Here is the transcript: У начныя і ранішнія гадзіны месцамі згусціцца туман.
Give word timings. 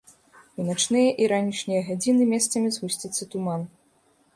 У 0.61 0.65
начныя 0.69 1.11
і 1.23 1.27
ранішнія 1.33 1.85
гадзіны 1.93 2.23
месцамі 2.35 2.67
згусціцца 2.79 3.23
туман. 3.37 3.73